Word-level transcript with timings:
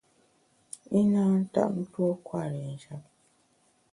I 0.99 1.01
na 1.11 1.23
ntap 1.39 1.73
tuo 1.91 2.11
kwer 2.25 2.51
i 2.59 2.61
njap. 2.73 3.03